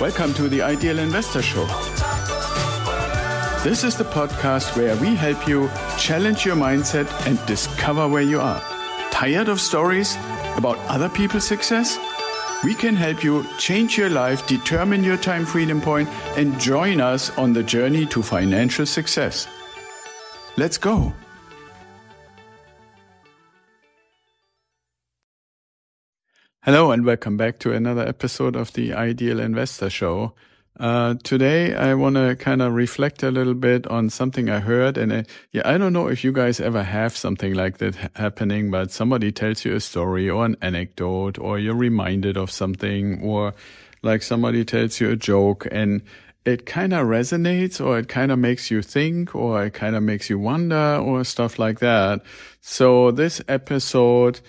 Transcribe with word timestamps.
Welcome 0.00 0.32
to 0.34 0.48
the 0.48 0.62
Ideal 0.62 1.00
Investor 1.00 1.42
Show. 1.42 1.66
This 3.64 3.82
is 3.82 3.96
the 3.96 4.04
podcast 4.04 4.76
where 4.76 4.94
we 4.98 5.16
help 5.16 5.48
you 5.48 5.68
challenge 5.98 6.46
your 6.46 6.54
mindset 6.54 7.08
and 7.26 7.44
discover 7.46 8.06
where 8.06 8.22
you 8.22 8.38
are. 8.38 8.60
Tired 9.10 9.48
of 9.48 9.60
stories 9.60 10.16
about 10.56 10.78
other 10.86 11.08
people's 11.08 11.48
success? 11.48 11.98
We 12.62 12.76
can 12.76 12.94
help 12.94 13.24
you 13.24 13.44
change 13.58 13.98
your 13.98 14.08
life, 14.08 14.46
determine 14.46 15.02
your 15.02 15.16
time 15.16 15.44
freedom 15.44 15.80
point, 15.80 16.08
and 16.36 16.60
join 16.60 17.00
us 17.00 17.36
on 17.36 17.52
the 17.52 17.64
journey 17.64 18.06
to 18.06 18.22
financial 18.22 18.86
success. 18.86 19.48
Let's 20.56 20.78
go. 20.78 21.12
Hello, 26.68 26.90
and 26.90 27.06
welcome 27.06 27.38
back 27.38 27.58
to 27.60 27.72
another 27.72 28.06
episode 28.06 28.54
of 28.54 28.74
the 28.74 28.92
Ideal 28.92 29.40
Investor 29.40 29.88
Show. 29.88 30.34
Uh, 30.78 31.14
today, 31.24 31.74
I 31.74 31.94
want 31.94 32.16
to 32.16 32.36
kind 32.36 32.60
of 32.60 32.74
reflect 32.74 33.22
a 33.22 33.30
little 33.30 33.54
bit 33.54 33.86
on 33.86 34.10
something 34.10 34.50
I 34.50 34.60
heard. 34.60 34.98
And 34.98 35.10
uh, 35.10 35.22
yeah, 35.50 35.62
I 35.64 35.78
don't 35.78 35.94
know 35.94 36.08
if 36.08 36.22
you 36.22 36.30
guys 36.30 36.60
ever 36.60 36.82
have 36.82 37.16
something 37.16 37.54
like 37.54 37.78
that 37.78 37.94
happening, 38.16 38.70
but 38.70 38.90
somebody 38.90 39.32
tells 39.32 39.64
you 39.64 39.76
a 39.76 39.80
story 39.80 40.28
or 40.28 40.44
an 40.44 40.58
anecdote, 40.60 41.38
or 41.38 41.58
you're 41.58 41.74
reminded 41.74 42.36
of 42.36 42.50
something, 42.50 43.22
or 43.22 43.54
like 44.02 44.20
somebody 44.20 44.62
tells 44.62 45.00
you 45.00 45.10
a 45.10 45.16
joke 45.16 45.66
and 45.70 46.02
it 46.44 46.66
kind 46.66 46.92
of 46.92 47.06
resonates 47.06 47.82
or 47.82 47.98
it 47.98 48.08
kind 48.08 48.30
of 48.30 48.38
makes 48.38 48.70
you 48.70 48.82
think 48.82 49.34
or 49.34 49.64
it 49.64 49.72
kind 49.72 49.96
of 49.96 50.02
makes 50.02 50.28
you 50.28 50.38
wonder 50.38 50.96
or 51.02 51.24
stuff 51.24 51.58
like 51.58 51.78
that. 51.78 52.20
So 52.60 53.10
this 53.10 53.40
episode, 53.48 54.40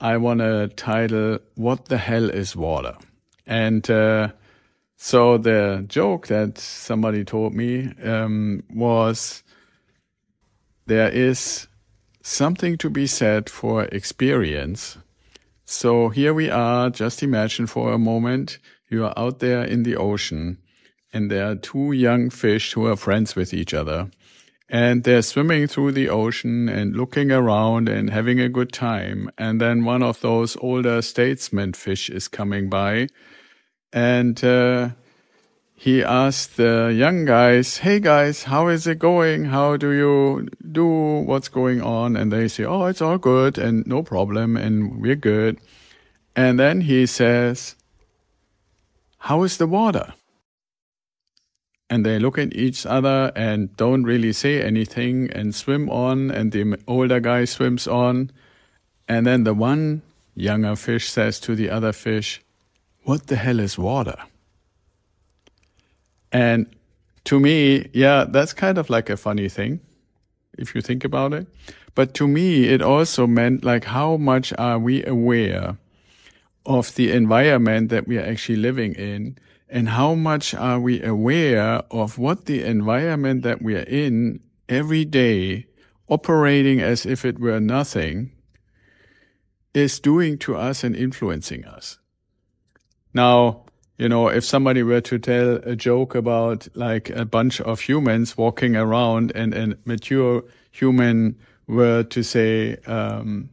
I 0.00 0.18
want 0.18 0.40
to 0.40 0.68
title 0.68 1.38
What 1.54 1.86
the 1.86 1.96
Hell 1.96 2.28
is 2.28 2.54
Water? 2.54 2.96
And 3.46 3.88
uh, 3.90 4.32
so 4.96 5.38
the 5.38 5.84
joke 5.88 6.26
that 6.26 6.58
somebody 6.58 7.24
told 7.24 7.54
me 7.54 7.92
um, 8.02 8.62
was 8.72 9.42
there 10.86 11.08
is 11.08 11.66
something 12.22 12.76
to 12.78 12.90
be 12.90 13.06
said 13.06 13.48
for 13.48 13.84
experience. 13.84 14.98
So 15.64 16.10
here 16.10 16.34
we 16.34 16.50
are. 16.50 16.90
Just 16.90 17.22
imagine 17.22 17.66
for 17.66 17.92
a 17.92 17.98
moment 17.98 18.58
you 18.90 19.04
are 19.04 19.14
out 19.16 19.38
there 19.38 19.64
in 19.64 19.82
the 19.82 19.96
ocean 19.96 20.58
and 21.12 21.30
there 21.30 21.50
are 21.50 21.56
two 21.56 21.92
young 21.92 22.28
fish 22.28 22.74
who 22.74 22.86
are 22.86 22.96
friends 22.96 23.34
with 23.34 23.54
each 23.54 23.72
other 23.72 24.10
and 24.68 25.04
they're 25.04 25.22
swimming 25.22 25.66
through 25.66 25.92
the 25.92 26.08
ocean 26.08 26.68
and 26.68 26.96
looking 26.96 27.30
around 27.30 27.88
and 27.88 28.10
having 28.10 28.40
a 28.40 28.48
good 28.48 28.72
time. 28.72 29.30
And 29.38 29.60
then 29.60 29.84
one 29.84 30.02
of 30.02 30.20
those 30.20 30.56
older 30.56 31.02
statesman 31.02 31.74
fish 31.74 32.10
is 32.10 32.28
coming 32.28 32.68
by 32.68 33.08
and 33.92 34.42
uh, 34.44 34.90
he 35.74 36.02
asked 36.02 36.56
the 36.56 36.92
young 36.94 37.24
guys, 37.24 37.78
Hey 37.78 38.00
guys, 38.00 38.44
how 38.44 38.68
is 38.68 38.86
it 38.86 38.98
going? 38.98 39.46
How 39.46 39.76
do 39.76 39.90
you 39.92 40.48
do? 40.72 40.86
What's 40.86 41.48
going 41.48 41.80
on? 41.80 42.16
And 42.16 42.32
they 42.32 42.48
say, 42.48 42.64
Oh, 42.64 42.86
it's 42.86 43.00
all 43.00 43.18
good 43.18 43.58
and 43.58 43.86
no 43.86 44.02
problem 44.02 44.56
and 44.56 45.00
we're 45.00 45.16
good. 45.16 45.58
And 46.34 46.58
then 46.58 46.82
he 46.82 47.06
says, 47.06 47.76
How 49.18 49.42
is 49.44 49.58
the 49.58 49.66
water? 49.66 50.14
And 51.88 52.04
they 52.04 52.18
look 52.18 52.38
at 52.38 52.54
each 52.54 52.84
other 52.84 53.32
and 53.36 53.74
don't 53.76 54.02
really 54.02 54.32
say 54.32 54.62
anything 54.62 55.30
and 55.32 55.54
swim 55.54 55.88
on 55.88 56.30
and 56.30 56.52
the 56.52 56.78
older 56.86 57.20
guy 57.20 57.44
swims 57.44 57.86
on. 57.86 58.30
And 59.08 59.26
then 59.26 59.44
the 59.44 59.54
one 59.54 60.02
younger 60.34 60.74
fish 60.74 61.08
says 61.08 61.38
to 61.40 61.54
the 61.54 61.70
other 61.70 61.92
fish 61.92 62.42
what 63.04 63.28
the 63.28 63.36
hell 63.36 63.60
is 63.60 63.78
water? 63.78 64.16
And 66.32 66.66
to 67.24 67.38
me 67.38 67.88
yeah 67.92 68.24
that's 68.28 68.52
kind 68.52 68.78
of 68.78 68.90
like 68.90 69.08
a 69.08 69.16
funny 69.16 69.48
thing 69.48 69.80
if 70.58 70.74
you 70.74 70.80
think 70.80 71.04
about 71.04 71.32
it. 71.32 71.46
But 71.94 72.14
to 72.14 72.26
me 72.26 72.64
it 72.64 72.82
also 72.82 73.26
meant 73.28 73.64
like 73.64 73.84
how 73.84 74.16
much 74.16 74.52
are 74.58 74.78
we 74.78 75.04
aware 75.04 75.78
of 76.66 76.94
the 76.96 77.12
environment 77.12 77.88
that 77.88 78.06
we 78.06 78.18
are 78.18 78.24
actually 78.24 78.56
living 78.56 78.94
in 78.94 79.38
and 79.68 79.88
how 79.88 80.14
much 80.14 80.54
are 80.54 80.78
we 80.78 81.02
aware 81.02 81.82
of 81.90 82.18
what 82.18 82.44
the 82.44 82.62
environment 82.62 83.42
that 83.42 83.62
we 83.62 83.74
are 83.74 83.86
in 83.88 84.40
every 84.68 85.04
day, 85.04 85.66
operating 86.08 86.80
as 86.80 87.06
if 87.06 87.24
it 87.24 87.38
were 87.38 87.60
nothing, 87.60 88.32
is 89.74 90.00
doing 90.00 90.38
to 90.38 90.56
us 90.56 90.84
and 90.84 90.94
influencing 90.96 91.64
us. 91.64 91.98
Now, 93.12 93.64
you 93.98 94.08
know, 94.08 94.28
if 94.28 94.44
somebody 94.44 94.82
were 94.82 95.00
to 95.02 95.18
tell 95.18 95.56
a 95.56 95.74
joke 95.74 96.14
about 96.14 96.68
like 96.74 97.10
a 97.10 97.24
bunch 97.24 97.60
of 97.60 97.80
humans 97.80 98.36
walking 98.36 98.76
around 98.76 99.32
and 99.34 99.54
a 99.54 99.78
mature 99.84 100.44
human 100.70 101.36
were 101.66 102.02
to 102.04 102.22
say, 102.22 102.76
um, 102.86 103.48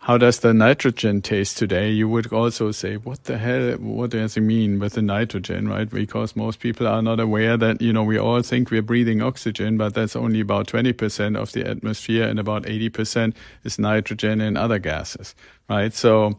how 0.00 0.16
does 0.16 0.38
the 0.38 0.54
nitrogen 0.54 1.20
taste 1.20 1.58
today? 1.58 1.90
You 1.90 2.08
would 2.08 2.32
also 2.32 2.72
say, 2.72 2.96
what 2.96 3.24
the 3.24 3.36
hell, 3.36 3.72
what 3.72 4.10
does 4.10 4.34
it 4.34 4.40
mean 4.40 4.78
with 4.78 4.94
the 4.94 5.02
nitrogen, 5.02 5.68
right? 5.68 5.88
Because 5.88 6.34
most 6.34 6.58
people 6.58 6.88
are 6.88 7.02
not 7.02 7.20
aware 7.20 7.58
that, 7.58 7.82
you 7.82 7.92
know, 7.92 8.02
we 8.02 8.18
all 8.18 8.40
think 8.40 8.70
we're 8.70 8.80
breathing 8.80 9.20
oxygen, 9.20 9.76
but 9.76 9.92
that's 9.92 10.16
only 10.16 10.40
about 10.40 10.68
20% 10.68 11.36
of 11.36 11.52
the 11.52 11.68
atmosphere 11.68 12.26
and 12.26 12.38
about 12.38 12.62
80% 12.62 13.34
is 13.64 13.78
nitrogen 13.78 14.40
and 14.40 14.56
other 14.56 14.78
gases, 14.78 15.34
right? 15.68 15.92
So 15.92 16.38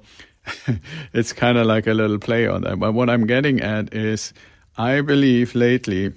it's 1.13 1.31
kind 1.31 1.59
of 1.59 1.67
like 1.67 1.85
a 1.85 1.93
little 1.93 2.17
play 2.17 2.47
on 2.47 2.61
that. 2.61 2.79
But 2.79 2.93
what 2.93 3.11
I'm 3.11 3.27
getting 3.27 3.61
at 3.61 3.93
is 3.93 4.33
I 4.75 5.01
believe 5.01 5.53
lately 5.53 6.13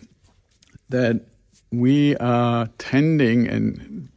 that 0.89 1.27
we 1.71 2.17
are 2.17 2.69
tending 2.79 3.49
and 3.49 4.09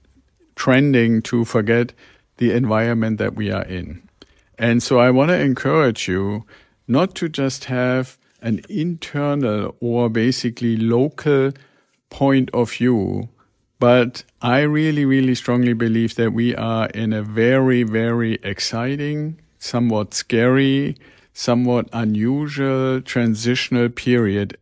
trending 0.55 1.21
to 1.23 1.43
forget 1.43 1.91
the 2.37 2.51
environment 2.51 3.17
that 3.17 3.35
we 3.35 3.51
are 3.51 3.65
in. 3.65 4.07
And 4.57 4.81
so 4.81 4.99
I 4.99 5.11
want 5.11 5.29
to 5.29 5.39
encourage 5.39 6.07
you 6.07 6.45
not 6.87 7.15
to 7.15 7.29
just 7.29 7.65
have 7.65 8.17
an 8.41 8.61
internal 8.69 9.75
or 9.79 10.09
basically 10.09 10.77
local 10.77 11.51
point 12.09 12.49
of 12.53 12.71
view, 12.71 13.29
but 13.79 14.23
I 14.41 14.61
really, 14.61 15.05
really 15.05 15.35
strongly 15.35 15.73
believe 15.73 16.15
that 16.15 16.33
we 16.33 16.55
are 16.55 16.87
in 16.87 17.13
a 17.13 17.21
very, 17.21 17.83
very 17.83 18.35
exciting, 18.43 19.39
somewhat 19.59 20.13
scary, 20.13 20.95
somewhat 21.33 21.87
unusual 21.93 23.01
transitional 23.01 23.89
period 23.89 24.57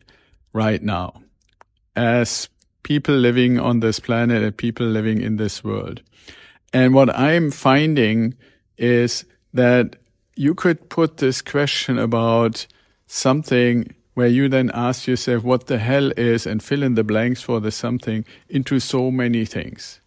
right 0.52 0.82
now 0.82 1.22
as 1.96 2.50
people 2.84 3.16
living 3.16 3.58
on 3.60 3.80
this 3.80 4.00
planet 4.00 4.44
and 4.44 4.56
people 4.58 4.86
living 4.86 5.22
in 5.22 5.38
this 5.38 5.64
world. 5.64 6.02
And 6.76 6.94
what 6.94 7.10
I'm 7.18 7.52
finding 7.52 8.36
is 8.78 9.24
that 9.54 9.96
you 10.36 10.54
could 10.54 10.90
put 10.90 11.18
this 11.18 11.42
question 11.42 11.98
about 11.98 12.68
something 13.08 13.96
where 14.16 14.28
you 14.28 14.50
then 14.50 14.72
ask 14.74 15.08
yourself 15.08 15.46
what 15.46 15.68
the 15.68 15.78
hell 15.78 16.12
is 16.18 16.46
and 16.46 16.62
fill 16.62 16.84
in 16.84 16.96
the 16.96 17.04
blanks 17.06 17.42
for 17.42 17.62
the 17.62 17.72
something 17.72 18.26
into 18.50 18.82
so 18.82 19.10
many 19.10 19.46
things. 19.46 20.02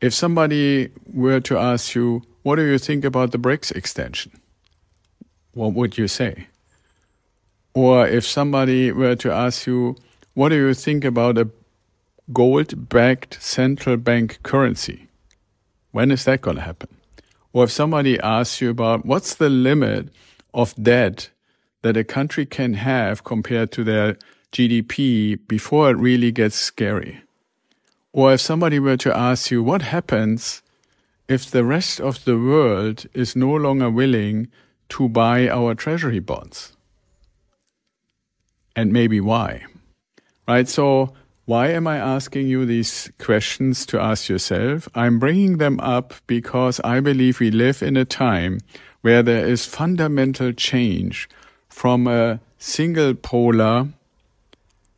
If 0.00 0.14
somebody 0.14 0.90
were 1.12 1.40
to 1.40 1.58
ask 1.58 1.96
you, 1.96 2.22
what 2.44 2.54
do 2.54 2.62
you 2.62 2.78
think 2.78 3.04
about 3.04 3.32
the 3.32 3.38
BRICS 3.38 3.72
extension? 3.74 4.30
What 5.54 5.72
would 5.72 5.98
you 5.98 6.06
say? 6.06 6.46
Or 7.74 8.06
if 8.06 8.24
somebody 8.24 8.92
were 8.92 9.16
to 9.16 9.32
ask 9.32 9.66
you, 9.66 9.96
what 10.34 10.50
do 10.50 10.54
you 10.54 10.72
think 10.72 11.04
about 11.04 11.36
a 11.36 11.50
gold 12.32 12.88
backed 12.88 13.42
central 13.42 13.96
bank 13.96 14.38
currency? 14.44 15.08
When 15.94 16.10
is 16.10 16.24
that 16.24 16.40
going 16.40 16.56
to 16.56 16.62
happen? 16.62 16.88
Or 17.52 17.62
if 17.62 17.70
somebody 17.70 18.18
asks 18.18 18.60
you 18.60 18.68
about 18.68 19.06
what's 19.06 19.36
the 19.36 19.48
limit 19.48 20.08
of 20.52 20.74
debt 20.74 21.30
that 21.82 21.96
a 21.96 22.02
country 22.02 22.44
can 22.44 22.74
have 22.74 23.22
compared 23.22 23.70
to 23.70 23.84
their 23.84 24.16
GDP 24.50 25.38
before 25.46 25.90
it 25.90 25.96
really 25.96 26.32
gets 26.32 26.56
scary. 26.56 27.20
Or 28.12 28.32
if 28.32 28.40
somebody 28.40 28.80
were 28.80 28.96
to 28.96 29.16
ask 29.16 29.52
you 29.52 29.62
what 29.62 29.82
happens 29.82 30.62
if 31.28 31.48
the 31.48 31.62
rest 31.62 32.00
of 32.00 32.24
the 32.24 32.38
world 32.38 33.06
is 33.14 33.36
no 33.36 33.54
longer 33.54 33.88
willing 33.88 34.48
to 34.88 35.08
buy 35.08 35.48
our 35.48 35.76
treasury 35.76 36.18
bonds? 36.18 36.72
And 38.74 38.92
maybe 38.92 39.20
why? 39.20 39.66
Right? 40.48 40.68
So 40.68 41.14
why 41.46 41.68
am 41.68 41.86
I 41.86 41.98
asking 41.98 42.46
you 42.46 42.64
these 42.64 43.10
questions 43.18 43.84
to 43.86 44.00
ask 44.00 44.28
yourself? 44.28 44.88
I'm 44.94 45.18
bringing 45.18 45.58
them 45.58 45.78
up 45.80 46.14
because 46.26 46.80
I 46.80 47.00
believe 47.00 47.38
we 47.38 47.50
live 47.50 47.82
in 47.82 47.96
a 47.96 48.06
time 48.06 48.60
where 49.02 49.22
there 49.22 49.46
is 49.46 49.66
fundamental 49.66 50.52
change 50.52 51.28
from 51.68 52.06
a 52.06 52.40
single 52.58 53.14
polar 53.14 53.88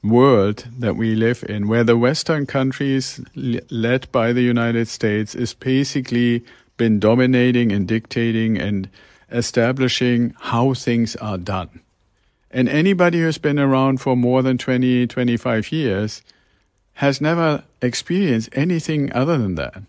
world 0.05 0.69
that 0.79 0.95
we 0.95 1.17
live 1.17 1.45
in, 1.49 1.67
where 1.67 1.83
the 1.83 1.97
Western 1.97 2.47
countries 2.47 3.21
led 3.35 4.11
by 4.13 4.33
the 4.33 4.43
United 4.43 4.87
States 4.87 5.35
is 5.35 5.53
basically 5.53 6.45
been 6.77 7.01
dominating 7.01 7.73
and 7.73 7.89
dictating 7.89 8.57
and 8.57 8.89
establishing 9.33 10.33
how 10.39 10.75
things 10.75 11.17
are 11.17 11.39
done. 11.39 11.81
And 12.53 12.69
anybody 12.69 13.21
who's 13.21 13.39
been 13.39 13.59
around 13.59 14.01
for 14.01 14.17
more 14.17 14.43
than 14.43 14.59
20, 14.59 15.09
25 15.09 15.73
years 15.73 16.23
has 16.97 17.21
never 17.21 17.63
experienced 17.83 18.49
anything 18.53 19.13
other 19.13 19.37
than 19.37 19.55
that. 19.57 19.83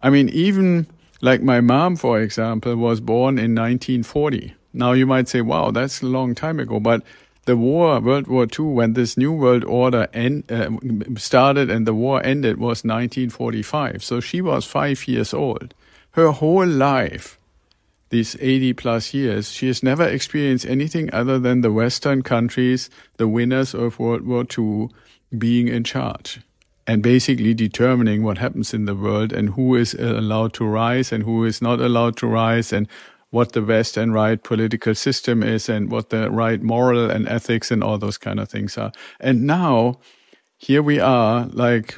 I 0.00 0.08
mean, 0.10 0.28
even 0.28 0.86
like 1.20 1.42
my 1.42 1.60
mom, 1.60 1.96
for 1.96 2.20
example, 2.20 2.76
was 2.76 3.00
born 3.00 3.38
in 3.38 3.54
1940. 3.56 4.54
Now 4.72 4.92
you 4.92 5.04
might 5.04 5.28
say, 5.28 5.40
wow, 5.40 5.72
that's 5.72 6.00
a 6.00 6.06
long 6.06 6.36
time 6.36 6.60
ago, 6.60 6.78
but 6.78 7.02
the 7.46 7.56
war, 7.56 7.98
World 7.98 8.28
War 8.28 8.46
II, 8.46 8.66
when 8.66 8.92
this 8.92 9.16
new 9.16 9.32
world 9.32 9.64
order 9.64 10.06
uh, 10.14 10.70
started 11.16 11.70
and 11.70 11.86
the 11.86 11.94
war 11.94 12.24
ended 12.24 12.58
was 12.58 12.84
1945. 12.84 14.04
So 14.04 14.20
she 14.20 14.40
was 14.40 14.64
five 14.64 15.08
years 15.08 15.34
old. 15.34 15.74
Her 16.12 16.30
whole 16.30 16.66
life, 16.66 17.36
these 18.10 18.36
80 18.40 18.74
plus 18.74 19.12
years, 19.12 19.50
she 19.50 19.66
has 19.66 19.82
never 19.82 20.06
experienced 20.06 20.66
anything 20.66 21.12
other 21.12 21.38
than 21.40 21.62
the 21.62 21.72
Western 21.72 22.22
countries, 22.22 22.90
the 23.16 23.26
winners 23.26 23.74
of 23.74 23.98
World 23.98 24.26
War 24.26 24.44
II, 24.56 24.90
being 25.36 25.68
in 25.68 25.84
charge 25.84 26.40
and 26.86 27.02
basically 27.02 27.52
determining 27.52 28.22
what 28.22 28.38
happens 28.38 28.72
in 28.72 28.86
the 28.86 28.94
world 28.94 29.32
and 29.32 29.50
who 29.50 29.74
is 29.74 29.94
allowed 29.94 30.54
to 30.54 30.64
rise 30.64 31.12
and 31.12 31.22
who 31.24 31.44
is 31.44 31.60
not 31.60 31.80
allowed 31.80 32.16
to 32.16 32.26
rise 32.26 32.72
and 32.72 32.88
what 33.30 33.52
the 33.52 33.60
best 33.60 33.98
and 33.98 34.14
right 34.14 34.42
political 34.42 34.94
system 34.94 35.42
is 35.42 35.68
and 35.68 35.90
what 35.90 36.08
the 36.08 36.30
right 36.30 36.62
moral 36.62 37.10
and 37.10 37.28
ethics 37.28 37.70
and 37.70 37.84
all 37.84 37.98
those 37.98 38.16
kind 38.16 38.40
of 38.40 38.48
things 38.48 38.78
are. 38.78 38.90
And 39.20 39.46
now 39.46 40.00
here 40.56 40.82
we 40.82 40.98
are 40.98 41.46
like, 41.52 41.96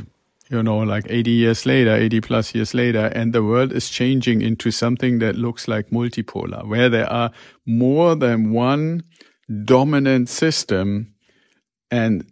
you 0.49 0.61
know, 0.61 0.79
like 0.79 1.07
80 1.09 1.31
years 1.31 1.65
later, 1.65 1.95
80 1.95 2.21
plus 2.23 2.53
years 2.53 2.75
later, 2.75 3.07
and 3.15 3.33
the 3.33 3.45
world 3.45 3.73
is 3.73 3.89
changing 3.89 4.43
into 4.43 4.73
something 4.73 5.21
that 5.21 5.37
looks 5.37 5.69
like 5.69 5.91
multipolar, 5.91 6.67
where 6.67 6.89
there 6.89 7.09
are 7.09 7.31
more 7.65 8.17
than 8.17 8.51
one 8.51 9.05
dominant 9.65 10.29
system 10.29 11.15
and 11.93 12.25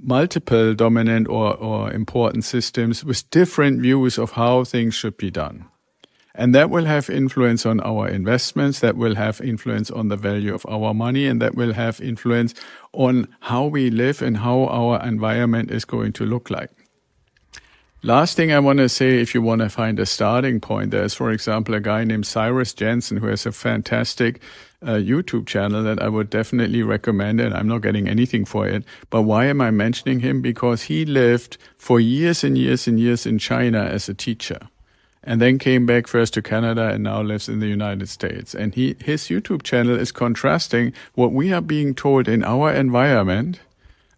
multiple 0.00 0.74
dominant 0.74 1.28
or, 1.28 1.56
or 1.56 1.92
important 1.92 2.44
systems 2.44 3.04
with 3.04 3.28
different 3.30 3.80
views 3.80 4.18
of 4.18 4.32
how 4.32 4.64
things 4.64 4.94
should 4.94 5.16
be 5.16 5.30
done. 5.30 5.66
And 6.34 6.54
that 6.54 6.70
will 6.70 6.84
have 6.84 7.10
influence 7.10 7.66
on 7.66 7.80
our 7.80 8.08
investments, 8.08 8.78
that 8.78 8.96
will 8.96 9.16
have 9.16 9.40
influence 9.40 9.90
on 9.90 10.08
the 10.08 10.16
value 10.16 10.54
of 10.54 10.64
our 10.68 10.94
money, 10.94 11.26
and 11.26 11.42
that 11.42 11.56
will 11.56 11.72
have 11.72 12.00
influence 12.00 12.54
on 12.92 13.26
how 13.40 13.64
we 13.66 13.90
live 13.90 14.22
and 14.22 14.36
how 14.36 14.66
our 14.66 15.04
environment 15.04 15.72
is 15.72 15.84
going 15.84 16.12
to 16.12 16.24
look 16.24 16.48
like. 16.48 16.70
Last 18.04 18.36
thing 18.36 18.52
I 18.52 18.60
want 18.60 18.78
to 18.78 18.88
say, 18.88 19.20
if 19.20 19.34
you 19.34 19.42
want 19.42 19.62
to 19.62 19.68
find 19.68 19.98
a 19.98 20.06
starting 20.06 20.60
point, 20.60 20.92
there's, 20.92 21.14
for 21.14 21.32
example, 21.32 21.74
a 21.74 21.80
guy 21.80 22.04
named 22.04 22.28
Cyrus 22.28 22.72
Janssen 22.72 23.16
who 23.16 23.26
has 23.26 23.44
a 23.44 23.50
fantastic 23.50 24.40
uh, 24.82 24.94
YouTube 24.94 25.46
channel 25.46 25.82
that 25.82 26.00
I 26.00 26.08
would 26.08 26.30
definitely 26.30 26.82
recommend 26.82 27.40
it. 27.40 27.52
I'm 27.52 27.68
not 27.68 27.82
getting 27.82 28.08
anything 28.08 28.44
for 28.44 28.66
it. 28.66 28.84
But 29.10 29.22
why 29.22 29.46
am 29.46 29.60
I 29.60 29.70
mentioning 29.70 30.20
him? 30.20 30.40
Because 30.40 30.84
he 30.84 31.04
lived 31.04 31.58
for 31.76 31.98
years 31.98 32.44
and 32.44 32.56
years 32.56 32.86
and 32.86 32.98
years 33.00 33.26
in 33.26 33.38
China 33.38 33.80
as 33.80 34.08
a 34.08 34.14
teacher 34.14 34.68
and 35.24 35.40
then 35.40 35.58
came 35.58 35.84
back 35.84 36.06
first 36.06 36.32
to 36.34 36.42
Canada 36.42 36.88
and 36.88 37.04
now 37.04 37.20
lives 37.20 37.48
in 37.48 37.60
the 37.60 37.66
United 37.66 38.08
States. 38.08 38.54
And 38.54 38.74
he, 38.74 38.96
his 39.00 39.24
YouTube 39.24 39.62
channel 39.62 39.98
is 39.98 40.12
contrasting 40.12 40.92
what 41.14 41.32
we 41.32 41.52
are 41.52 41.60
being 41.60 41.94
told 41.94 42.28
in 42.28 42.44
our 42.44 42.72
environment 42.72 43.60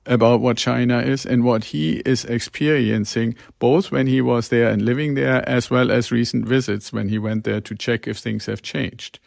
about 0.06 0.40
what 0.40 0.56
China 0.56 1.00
is 1.00 1.26
and 1.26 1.44
what 1.44 1.64
he 1.64 1.98
is 2.06 2.24
experiencing, 2.24 3.34
both 3.58 3.90
when 3.90 4.06
he 4.06 4.20
was 4.20 4.48
there 4.48 4.70
and 4.70 4.82
living 4.82 5.14
there, 5.14 5.46
as 5.48 5.70
well 5.70 5.90
as 5.90 6.12
recent 6.12 6.46
visits 6.46 6.92
when 6.92 7.08
he 7.08 7.18
went 7.18 7.44
there 7.44 7.60
to 7.60 7.74
check 7.74 8.06
if 8.06 8.18
things 8.18 8.46
have 8.46 8.62
changed. 8.62 9.18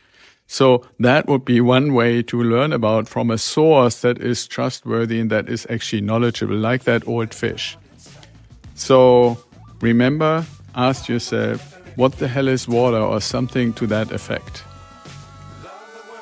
So 0.53 0.85
that 0.99 1.25
would 1.25 1.45
be 1.45 1.61
one 1.61 1.95
way 1.95 2.21
to 2.21 2.43
learn 2.43 2.73
about 2.73 3.09
from 3.09 3.31
a 3.31 3.39
source 3.39 4.01
that 4.01 4.19
is 4.19 4.47
trustworthy 4.47 5.19
and 5.19 5.31
that 5.31 5.49
is 5.49 5.65
actually 5.67 6.01
knowledgeable, 6.01 6.55
like 6.55 6.83
that 6.83 7.07
old 7.07 7.33
fish. 7.33 7.75
So 8.75 9.39
remember, 9.81 10.45
ask 10.75 11.09
yourself, 11.09 11.59
what 11.97 12.19
the 12.19 12.27
hell 12.27 12.47
is 12.47 12.67
water 12.67 12.99
or 12.99 13.19
something 13.19 13.73
to 13.73 13.87
that 13.87 14.11
effect? 14.11 14.63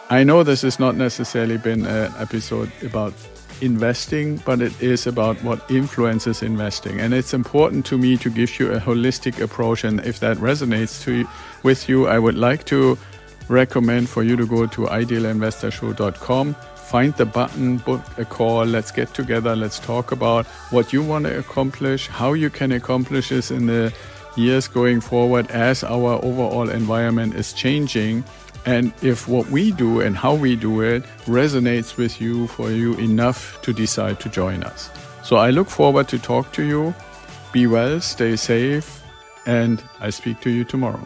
I 0.09 0.23
know 0.23 0.43
this 0.43 0.61
has 0.61 0.79
not 0.79 0.95
necessarily 0.95 1.57
been 1.57 1.85
an 1.85 2.13
episode 2.17 2.71
about 2.83 3.13
investing, 3.59 4.37
but 4.45 4.61
it 4.61 4.81
is 4.81 5.07
about 5.07 5.43
what 5.43 5.69
influences 5.69 6.41
investing. 6.41 7.01
And 7.01 7.13
it's 7.13 7.33
important 7.33 7.85
to 7.87 7.97
me 7.97 8.15
to 8.19 8.29
give 8.29 8.61
you 8.61 8.71
a 8.71 8.79
holistic 8.79 9.41
approach. 9.41 9.83
And 9.83 9.99
if 10.05 10.21
that 10.21 10.37
resonates 10.37 11.03
to, 11.03 11.27
with 11.63 11.89
you, 11.89 12.07
I 12.07 12.17
would 12.17 12.35
like 12.35 12.63
to 12.67 12.97
recommend 13.51 14.09
for 14.09 14.23
you 14.23 14.35
to 14.37 14.47
go 14.47 14.65
to 14.65 14.81
idealinvestorshow.com, 14.87 16.55
find 16.75 17.13
the 17.15 17.25
button, 17.25 17.77
book 17.77 18.01
a 18.17 18.25
call, 18.25 18.65
let's 18.65 18.91
get 18.91 19.13
together, 19.13 19.55
let's 19.55 19.79
talk 19.79 20.11
about 20.11 20.45
what 20.71 20.93
you 20.93 21.03
want 21.03 21.25
to 21.25 21.37
accomplish, 21.37 22.07
how 22.07 22.33
you 22.33 22.49
can 22.49 22.71
accomplish 22.71 23.29
this 23.29 23.51
in 23.51 23.67
the 23.67 23.93
years 24.37 24.67
going 24.67 25.01
forward 25.01 25.51
as 25.51 25.83
our 25.83 26.23
overall 26.23 26.69
environment 26.69 27.35
is 27.35 27.51
changing 27.53 28.23
and 28.65 28.93
if 29.01 29.27
what 29.27 29.47
we 29.49 29.71
do 29.71 30.01
and 30.01 30.15
how 30.15 30.33
we 30.33 30.55
do 30.55 30.81
it 30.81 31.03
resonates 31.25 31.97
with 31.97 32.21
you 32.21 32.47
for 32.47 32.71
you 32.71 32.93
enough 32.95 33.61
to 33.61 33.73
decide 33.73 34.19
to 34.19 34.29
join 34.29 34.63
us. 34.63 34.89
So 35.23 35.35
I 35.35 35.49
look 35.49 35.67
forward 35.67 36.07
to 36.09 36.19
talk 36.19 36.51
to 36.53 36.63
you. 36.63 36.93
Be 37.51 37.67
well, 37.67 37.99
stay 37.99 38.35
safe, 38.35 39.03
and 39.45 39.83
I 39.99 40.09
speak 40.09 40.39
to 40.41 40.49
you 40.49 40.63
tomorrow. 40.63 41.05